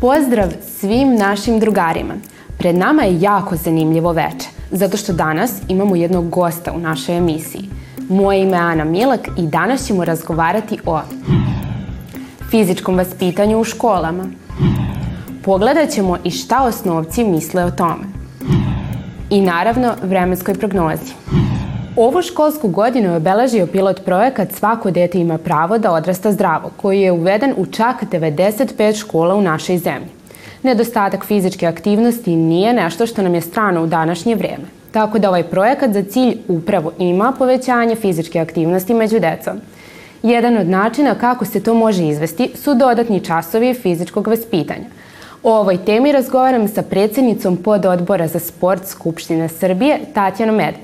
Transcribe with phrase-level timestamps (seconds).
[0.00, 2.14] Pozdrav svim našim drugarima.
[2.58, 7.70] Pred nama je jako zanimljivo veče, zato što danas imamo jednog gosta u našoj emisiji.
[8.08, 11.00] Moje ime je Ana Milak i danas ćemo razgovarati o
[12.50, 14.26] fizičkom vaspitanju u školama.
[15.44, 18.04] Pogledat ćemo i šta osnovci misle o tome.
[19.30, 21.12] I naravno vremenskoj prognozi.
[21.96, 27.00] Ovu školsku godinu je obeležio pilot projekat Svako dete ima pravo da odrasta zdravo, koji
[27.00, 30.08] je uveden u čak 95 škola u našoj zemlji.
[30.62, 34.64] Nedostatak fizičke aktivnosti nije nešto što nam je strano u današnje vreme.
[34.92, 39.60] Tako da ovaj projekat za cilj upravo ima povećanje fizičke aktivnosti među decom.
[40.22, 44.86] Jedan od načina kako se to može izvesti su dodatni časovi fizičkog vaspitanja.
[45.46, 50.82] O ovoj temi razgovaram sa predsednicom pododbora za sport Skupštine Srbije, Tatjanom Medved.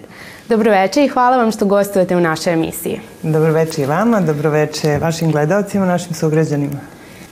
[0.48, 3.00] Dobroveče i hvala vam što gostujete u našoj emisiji.
[3.22, 6.78] Dobroveče i vama, dobroveče vašim gledalcima, našim sugrađanima.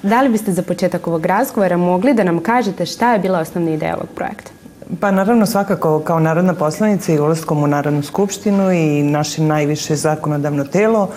[0.02, 3.70] Da li biste za početak ovog razgovora mogli da nam kažete šta je bila osnovna
[3.70, 4.50] ideja ovog projekta?
[4.98, 10.64] Pa naravno svakako kao narodna poslanica i ulazkom u Narodnu skupštinu i naše najviše zakonodavno
[10.64, 11.08] telo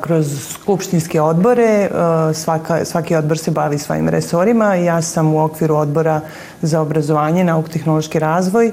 [0.00, 1.90] kroz skupštinske odbore,
[2.34, 4.74] svaka, svaki odbor se bavi svojim resorima.
[4.74, 6.20] Ja sam u okviru odbora
[6.62, 8.72] za obrazovanje, nauk, tehnološki razvoj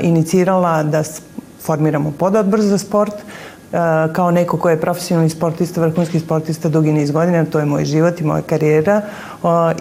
[0.00, 1.02] inicirala da
[1.60, 3.14] formiramo pododbor za sport
[4.12, 8.20] kao neko ko je profesionalni sportista, vrhunski sportista dugi niz godina, to je moj život
[8.20, 9.02] i moja karijera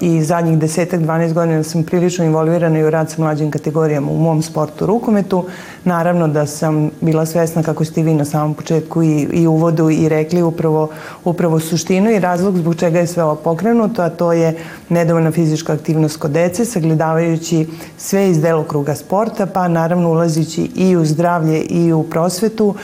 [0.02, 4.18] i zadnjih desetak, 12 godina sam prilično involvirana i u rad sa mlađim kategorijama u
[4.18, 5.46] mom sportu rukometu.
[5.84, 10.10] Naravno da sam bila svesna kako ste vi na samom početku i, i uvodu i
[10.10, 10.90] rekli upravo,
[11.26, 14.58] upravo suštinu i razlog zbog čega je sve ovo pokrenuto, a to je
[14.90, 17.68] nedovoljna fizička aktivnost kod dece, sagledavajući
[17.98, 22.76] sve iz delokruga sporta, pa naravno ulazići i u zdravlje i u prosvetu.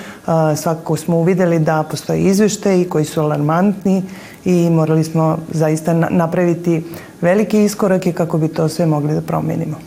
[0.55, 4.03] Svakako smo uvideli da postoje izveštaji koji su alarmantni
[4.45, 6.83] i morali smo zaista napraviti
[7.21, 9.77] velike iskorake kako bi to sve mogli da promenimo.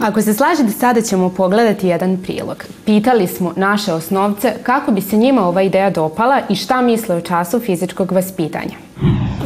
[0.00, 2.64] Ako se slažete, sada ćemo pogledati jedan prilog.
[2.84, 7.20] Pitali smo naše osnovce kako bi se njima ova ideja dopala i šta misle o
[7.20, 8.76] času fizičkog vaspitanja.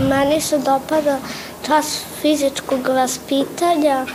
[0.08, 1.18] Meni se dopada
[1.66, 4.06] čas fizičkog vaspitanja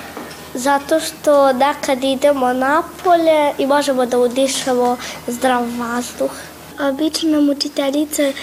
[0.53, 4.97] zato što nekad idemo napolje i možemo da udišemo
[5.27, 6.31] zdrav vazduh.
[6.79, 8.33] Obično nam učiteljica e,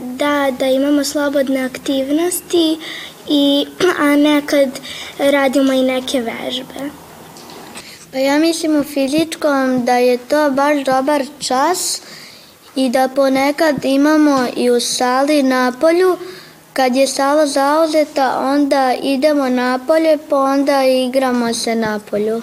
[0.00, 2.78] da da imamo slobodne aktivnosti,
[3.28, 3.66] i,
[3.98, 4.68] a nekad
[5.18, 6.90] radimo i neke vežbe.
[8.12, 12.02] Pa ja mislim u fizičkom da je to baš dobar čas
[12.76, 16.16] i da ponekad imamo i u sali na polju,
[16.72, 22.42] kad je sala zauzeta onda idemo napolje pa onda igramo se napolju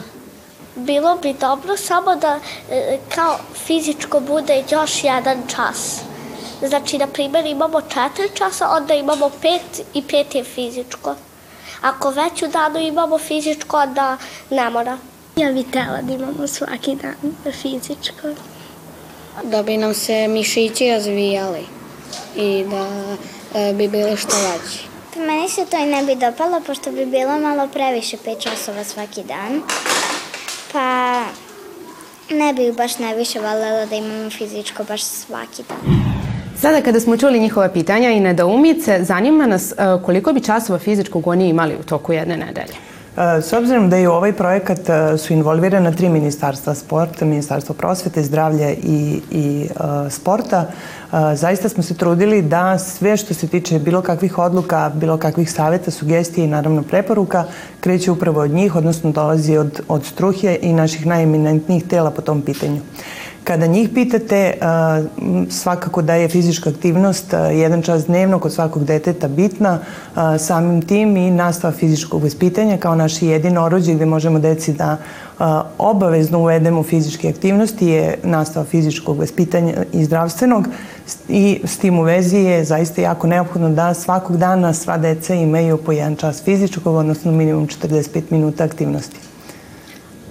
[0.86, 2.40] bilo bi dobro samo da
[2.72, 6.02] e, kao fizičko bude još jedan čas.
[6.68, 11.16] Znači, na primjer, imamo četiri časa, onda imamo pet i pet je fizičko.
[11.82, 14.18] Ako već u danu imamo fizičko, onda
[14.50, 14.98] ne mora.
[15.36, 18.28] Ja bih tela da imamo svaki dan fizičko.
[19.44, 21.66] Da bi nam se mišići razvijali
[22.36, 22.88] i da
[23.60, 24.92] e, bi bili što veći.
[25.14, 28.84] Pa meni se to i ne bi dopalo, pošto bi bilo malo previše 5 časova
[28.84, 29.62] svaki dan
[30.72, 31.22] pa
[32.30, 36.02] ne bih baš najviše valjela da imamo fizičko baš svaki dan.
[36.62, 41.28] Sada kada smo čuli njihova pitanja i nedoumice, zanima nas e, koliko bi časova fizičkog
[41.28, 42.91] oni imali u toku jedne nedelje?
[43.18, 47.76] E, s obzirom da je u ovaj projekat e, su involvirana tri ministarstva sporta, ministarstvo
[47.76, 50.68] prosvete, zdravlja i, i uh, sporta,
[51.34, 55.92] zaista smo se trudili da sve što se tiče bilo kakvih odluka, bilo kakvih saveta,
[55.92, 57.44] sugestija i naravno preporuka
[57.80, 62.42] kreće upravo od njih, odnosno dolazi od, od struhje i naših najeminentnijih tela po tom
[62.42, 62.82] pitanju.
[63.44, 64.54] Kada njih pitate,
[65.50, 69.80] svakako da je fizička aktivnost jedan čas dnevno kod svakog deteta bitna,
[70.40, 74.98] samim tim i nastava fizičkog vaspitanja kao naše jedino orođe gde možemo deci da
[75.78, 80.68] obavezno uvedemo fizičke aktivnosti je nastava fizičkog vaspitanja i zdravstvenog
[81.30, 85.78] i s tim u vezi je zaista jako neophodno da svakog dana sva deca imaju
[85.78, 89.31] po jedan čas fizičkog, odnosno minimum 45 minuta aktivnosti.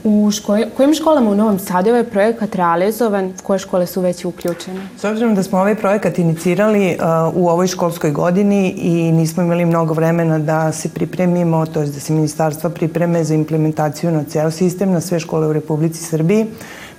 [0.04, 3.32] U ško kojim školama u Novom Sadu je ovaj projekat realizovan?
[3.42, 4.80] Koje škole su već uključene?
[4.98, 9.64] S obzirom da smo ovaj projekat inicirali uh, u ovoj školskoj godini i nismo imali
[9.64, 14.50] mnogo vremena da se pripremimo, to je da se ministarstva pripreme za implementaciju na ceo
[14.50, 16.46] sistem, na sve škole u Republici Srbiji,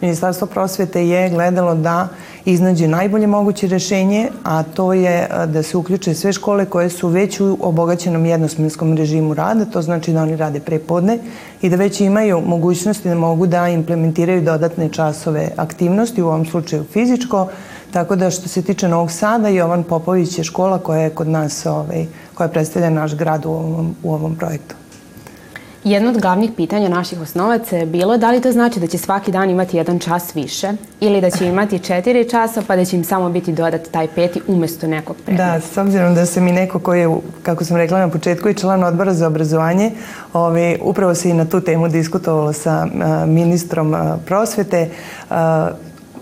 [0.02, 2.08] Ministarstvo prosvete je gledalo da
[2.46, 7.40] iznađe najbolje moguće rešenje, a to je da se uključe sve škole koje su već
[7.40, 11.20] u obogaćenom jednosmenskom režimu rada, to znači da oni rade prepodne
[11.62, 16.84] i da već imaju mogućnosti da mogu da implementiraju dodatne časove aktivnosti, u ovom slučaju
[16.94, 17.48] fizičko,
[17.92, 21.66] Tako da što se tiče Novog Sada, Jovan Popović je škola koja je kod nas,
[21.66, 24.81] ovaj, koja predstavlja naš grad u ovom, u ovom projektu.
[25.84, 29.32] Jedno od glavnih pitanja naših osnovaca je bilo da li to znači da će svaki
[29.32, 33.04] dan imati jedan čas više ili da će imati četiri časa pa da će im
[33.04, 35.54] samo biti dodat taj peti umesto nekog predmeta.
[35.54, 37.10] Da, s obzirom da sam i neko koji je,
[37.44, 39.92] kako sam rekla na početku, i član odbora za obrazovanje,
[40.34, 42.88] ove, upravo se i na tu temu diskutovalo sa
[43.28, 43.96] ministrom
[44.26, 44.90] prosvete.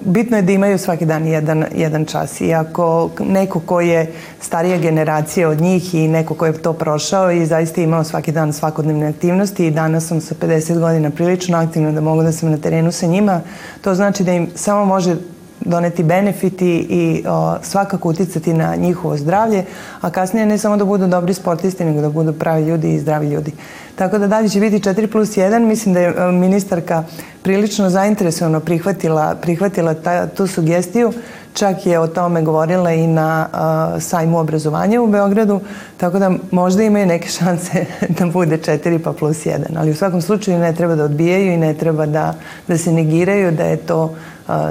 [0.01, 2.42] Bitno je da imaju svaki dan jedan, jedan čas.
[2.42, 4.12] I ako neko ko je
[4.42, 8.54] starija generacija od njih i neko ko je to prošao i zaista imao svaki dan
[8.54, 12.57] svakodnevne aktivnosti i danas sam sa 50 godina prilično aktivna da mogu da sam na
[12.57, 13.42] terenu sa njima,
[13.81, 15.16] to znači da im samo može
[15.62, 19.66] doneti benefiti i o, svakako uticati na njihovo zdravlje,
[20.02, 23.30] a kasnije ne samo da budu dobri sportisti, nego da budu pravi ljudi i zdravi
[23.30, 23.52] ljudi.
[23.96, 25.60] Tako da dalje će biti 4 plus 1.
[25.60, 27.04] Mislim da je e, ministarka
[27.42, 31.14] prilično zainteresovano prihvatila, prihvatila ta, tu sugestiju.
[31.54, 35.60] Čak je o tome govorila i na uh, sajmu obrazovanja u Beogradu,
[35.98, 39.60] tako da možda imaju neke šanse da bude 4 pa plus 1.
[39.78, 42.34] Ali u svakom slučaju ne treba da odbijaju i ne treba da,
[42.68, 44.16] da se negiraju da je to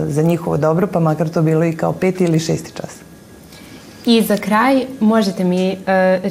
[0.09, 3.09] za njihovo dobro, pa makar to bilo i kao peti ili šesti čas.
[4.07, 5.77] I za kraj možete mi uh,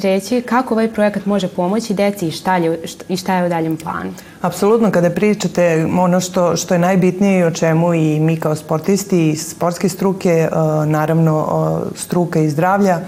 [0.02, 3.76] reći kako ovaj projekat može pomoći deci i šta, je, i šta je u daljem
[3.76, 4.10] planu?
[4.40, 9.30] Apsolutno, kada pričate ono što, što je najbitnije i o čemu i mi kao sportisti
[9.30, 13.00] i sportske struke, uh, naravno uh, struka i zdravlja,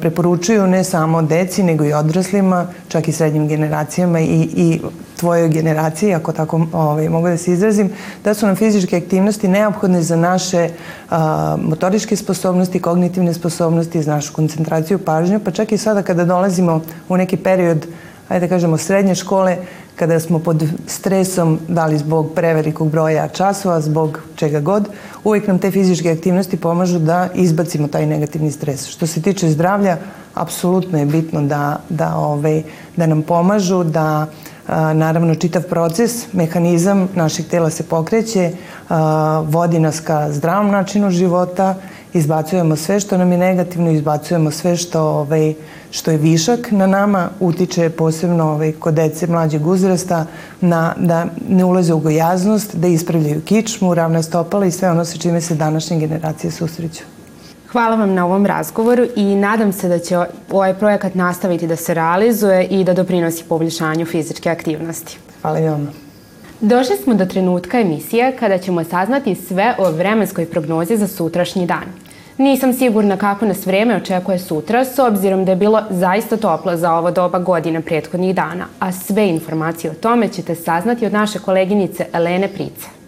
[0.00, 4.80] preporučuju ne samo deci, nego i odraslima, čak i srednjim generacijama i, i
[5.22, 7.92] tvojoj generaciji, ako tako ovaj, mogu da se izrazim,
[8.24, 10.68] da su nam fizičke aktivnosti neophodne za naše
[11.10, 16.80] a, motoričke sposobnosti, kognitivne sposobnosti, za našu koncentraciju, pažnju, pa čak i sada kada dolazimo
[17.08, 17.86] u neki period,
[18.28, 19.56] ajde da kažemo, srednje škole,
[19.96, 24.88] kada smo pod stresom, da li zbog prevelikog broja časova, zbog čega god,
[25.24, 28.88] uvijek nam te fizičke aktivnosti pomažu da izbacimo taj negativni stres.
[28.88, 29.96] Što se tiče zdravlja,
[30.34, 32.62] apsolutno je bitno da, da, ovaj,
[32.96, 34.26] da nam pomažu, da
[34.68, 38.50] naravno čitav proces, mehanizam našeg tela se pokreće,
[39.46, 41.74] vodi nas ka zdravom načinu života,
[42.12, 45.54] izbacujemo sve što nam je negativno, izbacujemo sve što, ovaj,
[45.90, 50.26] što je višak na nama, utiče posebno ovaj, kod dece mlađeg uzrasta
[50.60, 55.18] na, da ne ulaze u gojaznost, da ispravljaju kičmu, ravna stopala i sve ono sa
[55.18, 57.21] čime se današnje generacije susreću.
[57.72, 60.18] Hvala vam na ovom razgovoru i nadam se da će
[60.50, 65.18] ovaj projekat nastaviti da se realizuje i da doprinosi poboljšanju fizičke aktivnosti.
[65.42, 65.86] Hvala i vama.
[66.60, 71.84] Došli smo do trenutka emisije kada ćemo saznati sve o vremenskoj prognozi za sutrašnji dan.
[72.38, 76.92] Nisam sigurna kako nas vreme očekuje sutra, s obzirom da je bilo zaista toplo za
[76.92, 82.06] ovo doba godine prethodnih dana, a sve informacije o tome ćete saznati od naše koleginice
[82.12, 83.01] Elene Price.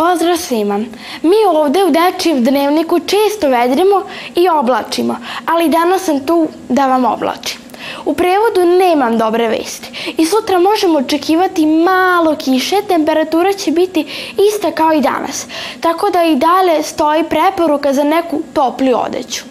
[0.00, 0.78] Pozdrav svima!
[1.22, 4.02] Mi ovde u Dečijem dnevniku često vedrimo
[4.34, 5.16] i oblačimo,
[5.46, 7.60] ali danas sam tu da vam oblačim.
[8.04, 14.06] U prevodu nemam dobre vesti i sutra možemo očekivati malo kiše, temperatura će biti
[14.48, 15.46] ista kao i danas,
[15.80, 19.44] tako da i dalje stoji preporuka za neku topliju odeću.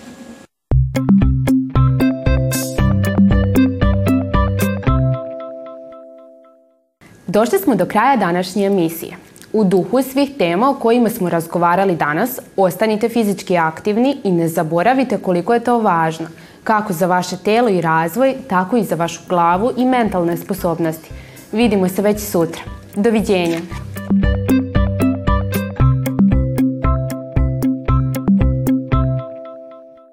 [7.28, 9.29] Došli smo do kraja današnje emisije.
[9.54, 15.18] U duhu svih tema o kojima smo razgovarali danas, ostanite fizički aktivni i ne zaboravite
[15.18, 16.28] koliko je to važno,
[16.64, 21.10] kako za vaše telo i razvoj, tako i za vašu glavu i mentalne sposobnosti.
[21.52, 22.62] Vidimo se već sutra.
[22.96, 23.89] Doviđenja!